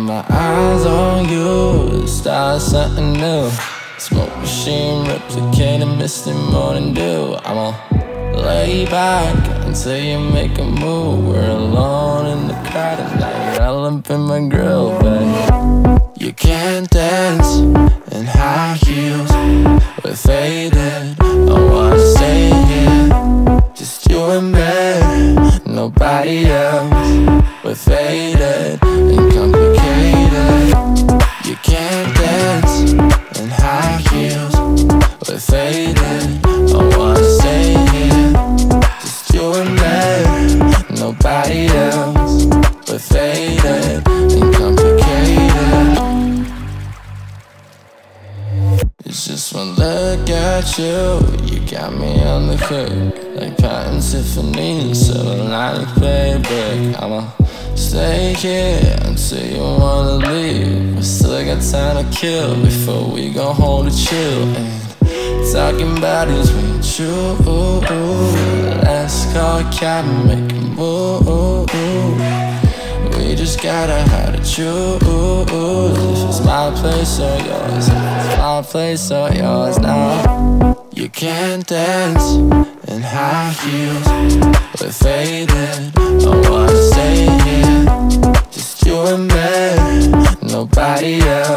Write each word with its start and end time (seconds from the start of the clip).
my 0.00 0.24
eyes 0.28 0.84
on 0.86 1.28
you, 1.28 2.06
start 2.06 2.60
something 2.60 3.12
new. 3.12 3.50
Smoke 3.98 4.36
machine 4.38 5.06
replicating 5.06 5.96
misty 5.96 6.32
morning 6.32 6.92
dew. 6.92 7.36
I'ma 7.44 7.72
lay 8.34 8.84
back 8.86 9.34
until 9.64 9.96
you 9.96 10.18
make 10.18 10.58
a 10.58 10.64
move. 10.64 11.26
We're 11.26 11.50
alone 11.50 12.26
in 12.26 12.48
the 12.48 12.54
crowd 12.70 12.98
now 13.20 13.54
you're 13.54 13.98
up 13.98 14.10
in 14.10 14.20
my 14.20 14.48
grill, 14.48 14.98
babe. 15.00 16.00
You 16.18 16.32
can't 16.32 16.88
dance 16.90 17.58
in 18.12 18.26
high 18.26 18.74
heels. 18.74 19.30
We're 20.04 20.14
faded. 20.14 21.16
Oh, 21.20 21.75
look 49.86 50.28
at 50.30 50.78
you, 50.78 51.20
you 51.44 51.60
got 51.70 51.92
me 51.92 52.20
on 52.22 52.48
the 52.48 52.56
hook 52.56 53.14
Like 53.36 53.56
Pat 53.58 53.86
and 53.86 54.02
Tiffany, 54.02 54.92
so 54.94 55.14
like 55.44 55.86
playback 55.94 57.00
I'ma 57.00 57.30
stay 57.76 58.34
here 58.34 58.96
until 59.02 59.46
you 59.46 59.60
wanna 59.60 60.26
leave. 60.26 60.96
We 60.96 61.02
still 61.02 61.44
got 61.44 61.62
time 61.62 62.04
to 62.04 62.18
kill 62.18 62.60
before 62.64 63.08
we 63.08 63.30
go 63.30 63.52
home 63.52 63.88
to 63.88 63.96
chill. 63.96 64.42
And 64.56 65.52
talking 65.52 65.96
about 65.98 66.28
is 66.28 66.50
with 66.52 66.98
you. 66.98 67.12
Let's 68.82 69.32
call 69.32 69.60
a 69.60 69.70
cab 69.72 70.04
and 70.04 70.26
make 70.26 70.52
a 70.52 70.62
move 70.74 71.28
just 73.46 73.62
gotta 73.62 74.02
how 74.10 74.32
to 74.32 74.38
choose 74.38 75.00
If 75.04 76.28
it's 76.28 76.44
my 76.44 76.68
place 76.74 77.20
or 77.20 77.38
yours. 77.46 77.86
It's 77.86 78.38
my 78.38 78.60
place 78.60 79.12
or 79.12 79.30
yours 79.30 79.78
now. 79.78 80.84
You 80.92 81.08
can't 81.08 81.64
dance 81.64 82.26
in 82.90 83.02
high 83.02 83.52
heels 83.62 84.08
We're 84.80 84.90
faded. 84.90 85.92
I 85.96 86.50
wanna 86.50 86.76
stay 86.90 87.22
here. 87.46 87.84
Just 88.50 88.84
you 88.84 88.98
and 89.12 89.28
me. 89.28 90.50
Nobody 90.50 91.20
else 91.20 91.55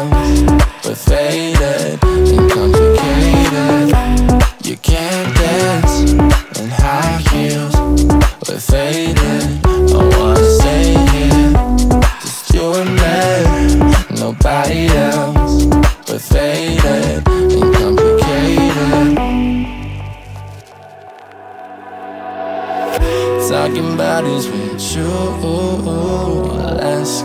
Talking 23.70 23.94
about 23.94 24.24
is 24.24 24.48
with 24.48 24.96
you. 24.96 25.04
Let's 25.04 25.22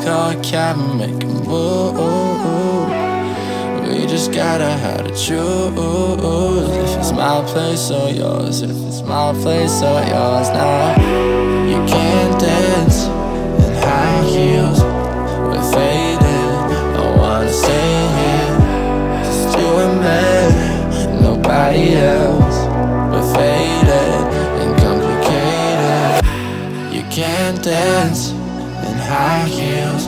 call 0.05 0.29
and 0.29 0.97
make 0.99 1.23
a 1.23 1.25
move? 1.25 1.97
We 3.87 4.05
just 4.05 4.31
gotta 4.31 4.77
how 4.77 4.97
to 4.97 5.09
choose. 5.09 5.39
If 6.69 6.97
it's 6.99 7.11
my 7.13 7.43
place 7.47 7.89
or 7.89 8.11
yours 8.11 8.61
If 8.61 8.69
it's 8.69 9.01
my 9.01 9.33
place 9.41 9.81
or 9.81 10.03
yours 10.03 10.49
now 10.49 10.95
You 11.65 11.83
can't 11.87 12.39
dance 12.39 13.05
in 13.05 13.73
high 13.81 14.21
heels 14.29 14.84
dance 27.65 28.29
in 28.29 28.97
high 29.09 29.47
heels 29.47 30.07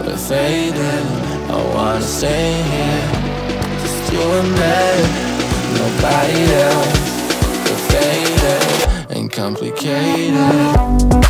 We're 0.00 0.16
faded. 0.16 1.06
I 1.50 1.74
wanna 1.74 2.00
stay 2.00 2.54
here. 2.72 3.08
Just 3.82 4.12
you 4.14 4.22
and 4.22 4.50
me 4.60 4.78
Nobody 5.76 6.40
else. 6.64 6.94
We're 7.66 7.84
faded 7.90 9.16
and 9.16 9.30
complicated 9.30 11.25